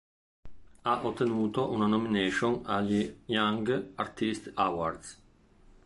Ha 0.81 1.01
ottenuto 1.05 1.69
una 1.69 1.85
nomination 1.85 2.61
agli 2.65 3.17
Young 3.25 3.91
Artist 3.93 4.49
Awards. 4.55 5.21